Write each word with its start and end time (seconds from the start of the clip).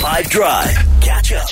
5 0.00 0.30
Drive. 0.30 1.00
Catch 1.02 1.32
up. 1.34 1.46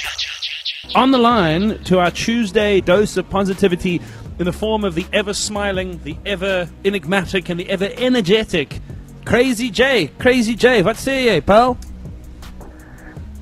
On 0.95 1.11
the 1.11 1.19
line 1.19 1.85
to 1.85 1.99
our 1.99 2.11
Tuesday 2.11 2.81
dose 2.81 3.19
of 3.19 3.29
positivity 3.29 4.01
in 4.39 4.47
the 4.47 4.55
form 4.55 4.85
of 4.85 4.95
the 4.95 5.05
ever 5.13 5.35
smiling, 5.35 6.01
the 6.03 6.17
ever 6.25 6.67
enigmatic, 6.83 7.51
and 7.51 7.61
the 7.61 7.69
ever 7.69 7.91
energetic 7.99 8.81
Crazy 9.27 9.69
J. 9.69 10.07
Crazy 10.19 10.55
J, 10.55 10.83
what 10.83 10.97
say 10.97 11.25
ye, 11.25 11.29
eh, 11.29 11.41
pal? 11.41 11.75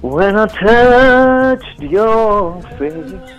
When 0.00 0.36
I 0.36 0.46
touched 0.46 1.80
your 1.80 2.60
face. 2.76 3.12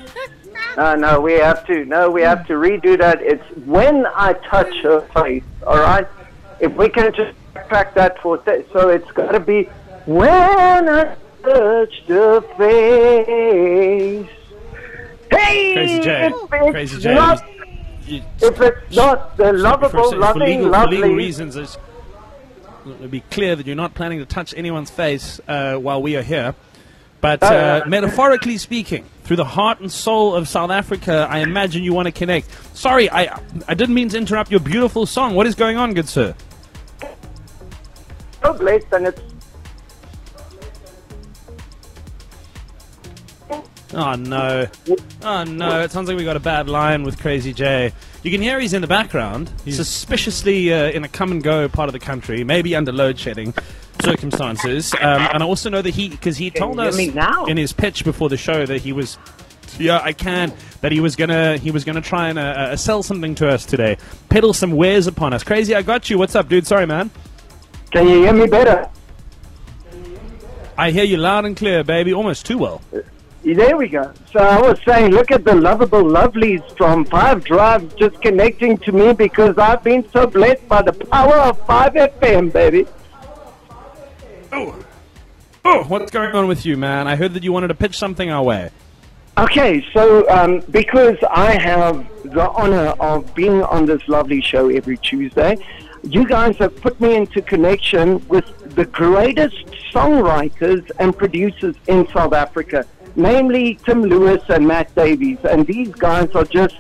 No, 0.78 0.94
no, 0.94 1.20
we 1.20 1.34
have 1.34 1.66
to. 1.66 1.86
No, 1.86 2.12
we 2.12 2.22
have 2.22 2.46
to 2.48 2.54
redo 2.54 3.00
that. 3.00 3.20
It's 3.20 3.44
when 3.66 4.06
I 4.16 4.34
touch 4.34 4.72
her 4.84 5.02
face. 5.12 5.44
All 5.66 5.80
right. 5.80 6.08
If 6.60 6.72
we 6.76 6.88
can 6.88 7.12
just 7.16 7.36
track 7.68 7.96
that 7.96 8.22
for 8.22 8.38
th- 8.38 8.68
so 8.72 8.90
it's 8.90 9.10
got 9.14 9.32
to 9.32 9.40
be 9.40 9.64
when 10.06 10.88
I 10.88 11.16
touch 11.54 12.04
the 12.08 12.44
face. 12.58 14.28
Hey, 15.30 15.74
Crazy 15.74 16.00
J. 16.02 16.26
if 16.28 16.34
it's 16.52 16.72
Crazy 16.72 17.00
J. 17.00 17.14
Not, 17.16 17.44
You- 18.06 18.22
if 18.42 18.62
it's 18.62 18.96
not 18.96 19.36
the 19.38 19.46
for, 19.46 19.54
lovable, 19.58 20.12
for 20.12 20.18
loving, 20.18 20.62
legal, 20.64 20.74
for 20.74 20.88
legal 20.88 21.14
reasons, 21.14 21.56
it's, 21.58 21.78
it'll 22.86 23.08
be 23.10 23.20
clear 23.32 23.56
that 23.56 23.66
you're 23.68 23.76
not 23.76 23.94
planning 23.94 24.20
to 24.20 24.26
touch 24.26 24.54
anyone's 24.56 24.90
face 24.90 25.42
uh, 25.48 25.76
while 25.76 26.02
we 26.02 26.16
are 26.16 26.22
here. 26.22 26.56
But 27.20 27.40
Oh, 27.42 27.48
uh, 27.48 27.84
metaphorically 27.88 28.58
speaking, 28.58 29.04
through 29.24 29.38
the 29.38 29.44
heart 29.46 29.80
and 29.82 29.92
soul 29.92 30.36
of 30.36 30.48
South 30.48 30.70
Africa, 30.70 31.28
I 31.30 31.40
imagine 31.40 31.84
you 31.84 31.92
want 31.94 32.06
to 32.06 32.12
connect. 32.12 32.48
Sorry, 32.78 33.10
I 33.10 33.40
I 33.68 33.74
didn't 33.74 33.96
mean 33.96 34.08
to 34.10 34.18
interrupt 34.18 34.52
your 34.52 34.60
beautiful 34.60 35.06
song. 35.08 35.34
What 35.34 35.48
is 35.48 35.56
going 35.56 35.78
on, 35.78 35.94
good 35.96 36.08
sir? 36.08 36.36
so 38.44 38.54
blessed, 38.54 38.86
and 38.94 39.08
it's 39.08 39.20
Oh 43.94 44.16
no! 44.16 44.68
Oh 45.22 45.44
no! 45.46 45.82
It 45.82 45.92
sounds 45.92 46.10
like 46.10 46.18
we 46.18 46.26
got 46.26 46.36
a 46.36 46.42
bad 46.42 46.68
line 46.68 47.04
with 47.04 47.20
Crazy 47.20 47.54
J. 47.54 47.94
You 48.22 48.32
can 48.32 48.42
hear 48.42 48.60
he's 48.60 48.74
in 48.74 48.82
the 48.82 48.88
background, 48.88 49.50
suspiciously 49.70 50.74
uh, 50.74 50.90
in 50.90 51.06
a 51.06 51.08
come 51.08 51.32
and 51.32 51.42
go 51.42 51.70
part 51.70 51.88
of 51.88 51.94
the 51.94 52.00
country, 52.00 52.44
maybe 52.44 52.76
under 52.76 52.92
load 52.92 53.18
shedding 53.18 53.54
circumstances. 54.02 54.94
Um, 54.94 55.22
and 55.32 55.42
I 55.42 55.46
also 55.46 55.70
know 55.70 55.82
that 55.82 55.94
he, 55.94 56.10
because 56.10 56.36
he 56.38 56.52
told 56.52 56.80
us 56.80 56.98
in 56.98 57.58
his 57.58 57.72
pitch 57.72 58.04
before 58.04 58.28
the 58.30 58.38
show 58.38 58.66
that 58.66 58.82
he 58.82 58.92
was, 58.92 59.18
yeah, 59.80 60.02
I 60.04 60.12
can, 60.12 60.54
that 60.82 60.92
he 60.92 61.00
was 61.00 61.16
gonna, 61.16 61.58
he 61.58 61.72
was 61.72 61.86
gonna 61.86 62.02
try 62.02 62.30
and 62.30 62.38
uh, 62.38 62.42
uh, 62.42 62.76
sell 62.76 63.04
something 63.04 63.36
to 63.36 63.48
us 63.48 63.66
today, 63.66 63.98
peddle 64.30 64.54
some 64.54 64.72
wares 64.72 65.08
upon 65.08 65.34
us. 65.34 65.44
Crazy, 65.44 65.74
I 65.74 65.82
got 65.82 66.10
you. 66.10 66.18
What's 66.18 66.36
up, 66.36 66.50
dude? 66.50 66.68
Sorry, 66.68 66.86
man. 66.86 67.10
Can 67.92 68.08
you 68.08 68.24
hear 68.24 68.34
me 68.34 68.48
better? 68.48 68.90
I 70.78 70.92
hear 70.92 71.06
you 71.06 71.18
loud 71.18 71.46
and 71.46 71.56
clear, 71.56 71.84
baby. 71.84 72.14
Almost 72.14 72.46
too 72.46 72.58
well. 72.58 72.82
There 73.54 73.78
we 73.78 73.88
go. 73.88 74.12
So 74.32 74.40
I 74.40 74.60
was 74.60 74.80
saying, 74.84 75.12
look 75.12 75.32
at 75.32 75.46
the 75.46 75.56
lovable 75.56 76.04
lovelies 76.04 76.78
from 76.78 77.06
Five 77.06 77.44
Drive 77.44 77.96
just 77.96 78.22
connecting 78.22 78.78
to 78.80 78.92
me 78.92 79.14
because 79.14 79.58
I've 79.58 79.84
been 79.84 80.10
so 80.12 80.28
blessed 80.28 80.68
by 80.68 80.82
the 80.82 80.94
power 80.94 81.36
of 81.36 81.66
5FM, 81.66 82.52
baby. 82.52 82.86
Oh, 84.52 84.84
oh, 85.66 85.84
what's 85.84 86.12
going 86.12 86.36
on 86.36 86.48
with 86.48 86.66
you, 86.66 86.78
man? 86.78 87.08
I 87.08 87.16
heard 87.16 87.34
that 87.36 87.44
you 87.44 87.54
wanted 87.54 87.70
to 87.70 87.76
pitch 87.76 87.98
something 87.98 88.30
our 88.30 88.44
way. 88.44 88.70
Okay, 89.38 89.86
so 89.94 90.28
um, 90.30 90.62
because 90.72 91.18
I 91.30 91.52
have 91.60 92.08
the 92.24 92.50
honor 92.50 92.96
of 93.00 93.34
being 93.36 93.62
on 93.64 93.86
this 93.86 94.02
lovely 94.08 94.42
show 94.42 94.70
every 94.70 94.98
Tuesday, 94.98 95.58
you 96.04 96.26
guys 96.28 96.58
have 96.58 96.76
put 96.82 97.00
me 97.00 97.16
into 97.16 97.42
connection 97.42 98.26
with 98.28 98.46
the 98.76 98.86
greatest 98.86 99.66
songwriters 99.94 100.90
and 101.00 101.16
producers 101.16 101.76
in 101.88 102.08
South 102.10 102.34
Africa, 102.34 102.86
namely 103.18 103.78
Tim 103.86 104.04
Lewis 104.04 104.42
and 104.48 104.66
Matt 104.66 104.96
Davies. 104.96 105.40
And 105.44 105.68
these 105.68 105.90
guys 105.90 106.30
are 106.34 106.46
just 106.46 106.78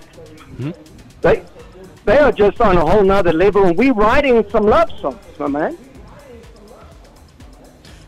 they 1.21 1.43
they 2.05 2.17
are 2.17 2.31
just 2.31 2.61
on 2.61 2.77
a 2.77 2.85
whole 2.85 3.03
nother 3.03 3.33
level. 3.33 3.65
And 3.65 3.77
we're 3.77 3.93
writing 3.93 4.49
some 4.49 4.65
love 4.65 4.89
songs, 5.01 5.19
my 5.37 5.47
man. 5.47 5.77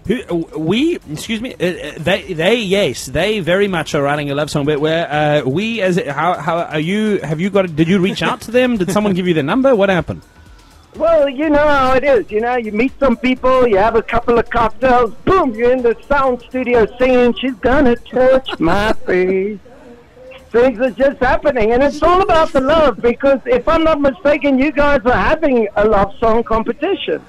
Who, 0.05 0.49
we, 0.57 0.95
excuse 1.11 1.39
me, 1.39 1.53
uh, 1.53 1.67
uh, 1.67 1.91
they, 1.99 2.33
they, 2.33 2.55
yes, 2.55 3.05
they 3.05 3.41
very 3.41 3.67
much 3.67 3.93
are 3.93 4.01
writing 4.01 4.31
a 4.31 4.35
love 4.35 4.49
song. 4.49 4.65
But 4.65 4.79
where 4.79 5.07
uh, 5.07 5.47
we, 5.47 5.81
as 5.81 5.97
how, 6.03 6.33
how 6.33 6.57
are 6.61 6.79
you? 6.79 7.19
Have 7.19 7.39
you 7.39 7.51
got? 7.51 7.75
Did 7.75 7.87
you 7.87 7.99
reach 7.99 8.23
out 8.23 8.41
to 8.41 8.51
them? 8.51 8.77
Did 8.77 8.89
someone 8.91 9.13
give 9.13 9.27
you 9.27 9.35
their 9.35 9.43
number? 9.43 9.75
What 9.75 9.89
happened? 9.89 10.23
Well, 10.95 11.29
you 11.29 11.49
know 11.49 11.67
how 11.67 11.93
it 11.93 12.03
is. 12.03 12.29
You 12.31 12.41
know, 12.41 12.57
you 12.57 12.71
meet 12.71 12.91
some 12.99 13.15
people, 13.15 13.67
you 13.67 13.77
have 13.77 13.95
a 13.95 14.01
couple 14.01 14.37
of 14.37 14.49
cocktails, 14.49 15.13
boom, 15.25 15.53
you're 15.53 15.71
in 15.71 15.81
the 15.81 15.95
sound 16.07 16.41
studio 16.41 16.87
singing, 16.97 17.33
She's 17.33 17.53
gonna 17.55 17.95
touch 17.95 18.59
my 18.59 18.93
face. 19.05 19.59
Things 20.51 20.79
are 20.79 20.89
just 20.89 21.19
happening, 21.19 21.73
and 21.73 21.83
it's 21.83 22.01
all 22.01 22.21
about 22.21 22.51
the 22.51 22.61
love 22.61 22.97
because 23.01 23.39
if 23.45 23.67
I'm 23.67 23.83
not 23.83 24.01
mistaken, 24.01 24.57
you 24.57 24.71
guys 24.71 25.01
are 25.05 25.13
having 25.13 25.67
a 25.75 25.87
love 25.87 26.17
song 26.17 26.43
competition. 26.43 27.23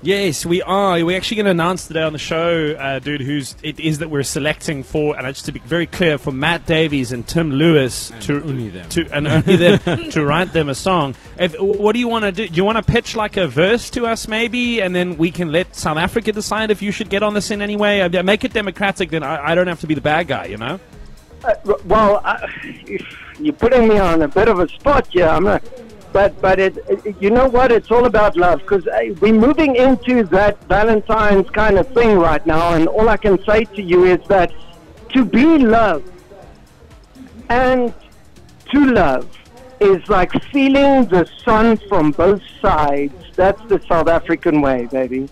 Yes, 0.00 0.46
we 0.46 0.62
are. 0.62 1.04
We're 1.04 1.16
actually 1.16 1.38
going 1.38 1.46
to 1.46 1.50
announce 1.50 1.88
today 1.88 2.02
on 2.02 2.12
the 2.12 2.20
show, 2.20 2.70
uh, 2.78 3.00
dude, 3.00 3.20
who's 3.20 3.56
it 3.64 3.80
is 3.80 3.98
that 3.98 4.08
we're 4.08 4.22
selecting 4.22 4.84
for, 4.84 5.18
and 5.18 5.26
just 5.26 5.46
to 5.46 5.52
be 5.52 5.58
very 5.58 5.86
clear, 5.86 6.18
for 6.18 6.30
Matt 6.30 6.66
Davies 6.66 7.10
and 7.10 7.26
Tim 7.26 7.50
Lewis 7.50 8.12
to 8.20 8.40
only 8.44 8.68
them. 8.68 8.88
to 8.90 9.08
and 9.12 9.26
only 9.26 9.56
them 9.56 9.80
to 10.10 10.24
write 10.24 10.52
them 10.52 10.68
a 10.68 10.74
song. 10.76 11.16
If, 11.36 11.56
what 11.60 11.94
do 11.94 11.98
you 11.98 12.06
want 12.06 12.24
to 12.26 12.30
do? 12.30 12.46
Do 12.46 12.54
you 12.54 12.64
want 12.64 12.78
to 12.78 12.84
pitch 12.92 13.16
like 13.16 13.36
a 13.36 13.48
verse 13.48 13.90
to 13.90 14.06
us, 14.06 14.28
maybe, 14.28 14.80
and 14.80 14.94
then 14.94 15.16
we 15.16 15.32
can 15.32 15.50
let 15.50 15.74
South 15.74 15.96
Africa 15.98 16.30
decide 16.30 16.70
if 16.70 16.80
you 16.80 16.92
should 16.92 17.10
get 17.10 17.24
on 17.24 17.34
this 17.34 17.50
in 17.50 17.60
any 17.60 17.74
way? 17.74 18.00
Uh, 18.00 18.22
Make 18.22 18.44
it 18.44 18.52
democratic, 18.52 19.10
then 19.10 19.24
I, 19.24 19.50
I 19.50 19.54
don't 19.56 19.66
have 19.66 19.80
to 19.80 19.88
be 19.88 19.94
the 19.94 20.00
bad 20.00 20.28
guy, 20.28 20.44
you 20.44 20.58
know. 20.58 20.78
Uh, 21.42 21.54
well, 21.86 22.20
I, 22.24 22.48
you're 23.40 23.52
putting 23.52 23.88
me 23.88 23.98
on 23.98 24.22
a 24.22 24.28
bit 24.28 24.48
of 24.48 24.58
a 24.60 24.68
spot 24.68 25.08
Yeah, 25.12 25.34
I'm 25.36 25.44
not, 25.44 25.62
but 26.12 26.40
but 26.40 26.58
it, 26.58 26.78
it, 26.88 27.16
you 27.20 27.30
know 27.30 27.48
what? 27.48 27.72
It's 27.72 27.90
all 27.90 28.06
about 28.06 28.36
love 28.36 28.60
because 28.60 28.84
we're 29.20 29.32
moving 29.32 29.76
into 29.76 30.24
that 30.24 30.62
Valentine's 30.64 31.48
kind 31.50 31.78
of 31.78 31.88
thing 31.88 32.18
right 32.18 32.44
now, 32.46 32.74
and 32.74 32.88
all 32.88 33.08
I 33.08 33.16
can 33.16 33.42
say 33.44 33.64
to 33.64 33.82
you 33.82 34.04
is 34.04 34.26
that 34.28 34.52
to 35.10 35.24
be 35.24 35.58
loved 35.58 36.10
and 37.48 37.92
to 38.72 38.84
love 38.92 39.28
is 39.80 40.06
like 40.08 40.32
feeling 40.44 41.04
the 41.06 41.28
sun 41.44 41.76
from 41.88 42.10
both 42.10 42.42
sides. 42.60 43.14
That's 43.36 43.62
the 43.68 43.80
South 43.88 44.08
African 44.08 44.60
way, 44.60 44.86
baby. 44.86 45.28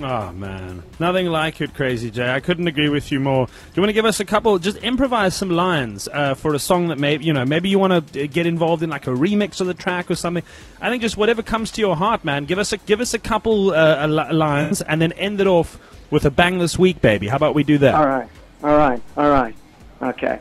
Oh 0.00 0.30
man, 0.32 0.84
nothing 1.00 1.26
like 1.26 1.60
it, 1.60 1.74
Crazy 1.74 2.10
Jay. 2.10 2.30
I 2.30 2.38
couldn't 2.38 2.68
agree 2.68 2.88
with 2.88 3.10
you 3.10 3.18
more. 3.18 3.46
Do 3.46 3.52
you 3.74 3.82
want 3.82 3.88
to 3.88 3.94
give 3.94 4.04
us 4.04 4.20
a 4.20 4.24
couple? 4.24 4.56
Just 4.60 4.76
improvise 4.78 5.34
some 5.34 5.50
lines 5.50 6.08
uh, 6.12 6.34
for 6.34 6.54
a 6.54 6.58
song 6.60 6.88
that 6.88 6.98
maybe 6.98 7.24
you 7.24 7.32
know. 7.32 7.44
Maybe 7.44 7.68
you 7.68 7.80
want 7.80 8.12
to 8.12 8.28
get 8.28 8.46
involved 8.46 8.84
in 8.84 8.90
like 8.90 9.08
a 9.08 9.10
remix 9.10 9.60
of 9.60 9.66
the 9.66 9.74
track 9.74 10.08
or 10.08 10.14
something. 10.14 10.44
I 10.80 10.88
think 10.88 11.02
just 11.02 11.16
whatever 11.16 11.42
comes 11.42 11.72
to 11.72 11.80
your 11.80 11.96
heart, 11.96 12.24
man. 12.24 12.44
Give 12.44 12.60
us 12.60 12.72
a 12.72 12.76
give 12.76 13.00
us 13.00 13.12
a 13.12 13.18
couple 13.18 13.72
uh, 13.72 14.06
li- 14.06 14.32
lines 14.32 14.82
and 14.82 15.02
then 15.02 15.10
end 15.12 15.40
it 15.40 15.48
off 15.48 15.78
with 16.10 16.24
a 16.24 16.30
bang 16.30 16.58
this 16.58 16.78
week, 16.78 17.00
baby. 17.00 17.26
How 17.26 17.36
about 17.36 17.56
we 17.56 17.64
do 17.64 17.78
that? 17.78 17.94
All 17.96 18.06
right, 18.06 18.28
all 18.62 18.76
right, 18.76 19.02
all 19.16 19.30
right. 19.30 19.54
Okay. 20.00 20.38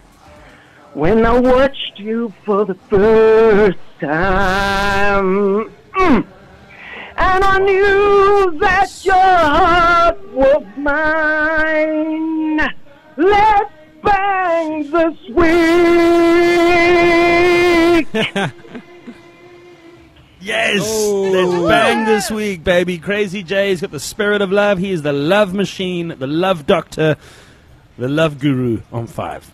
When 0.94 1.26
I 1.26 1.40
watched 1.40 1.94
you 1.98 2.32
for 2.46 2.64
the 2.66 2.76
first 2.90 3.78
time, 4.00 5.72
mm, 5.96 6.28
and 7.18 7.44
I 7.44 7.60
knew 7.60 8.17
that 8.52 9.06
your 9.06 9.16
heart 9.16 10.34
was 10.34 10.64
mine, 10.78 12.60
oh. 12.62 12.68
let's 13.18 13.72
bang 14.04 14.92
this 14.92 15.18
week. 15.30 15.48
Yes, 20.40 20.80
let's 20.80 21.68
bang 21.68 22.06
this 22.06 22.32
week, 22.32 22.64
baby. 22.64 22.98
Crazy 23.00 23.44
Jay's 23.44 23.82
got 23.82 23.92
the 23.92 24.00
spirit 24.00 24.42
of 24.42 24.50
love. 24.52 24.78
He 24.78 24.92
is 24.92 25.02
the 25.02 25.12
love 25.12 25.54
machine, 25.54 26.16
the 26.20 26.28
love 26.28 26.66
doctor, 26.66 27.18
the 27.98 28.08
love 28.08 28.40
guru 28.40 28.82
on 28.92 29.08
five. 29.08 29.52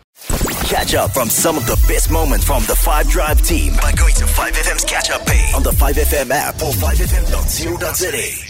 Catch 0.68 0.94
up 0.94 1.12
from 1.12 1.30
some 1.30 1.58
of 1.58 1.66
the 1.66 1.84
best 1.88 2.12
moments 2.12 2.46
from 2.46 2.64
the 2.64 2.76
5 2.76 3.08
Drive 3.10 3.42
team 3.42 3.74
by 3.82 3.92
going 3.92 4.14
to 4.16 4.26
5FM's 4.26 4.86
catch 4.86 5.10
up 5.12 5.26
page 5.26 5.54
on 5.54 5.64
the 5.64 5.72
5FM 5.72 6.32
app 6.32 6.56
or 6.56 6.72
5FM.co.za. 6.72 8.43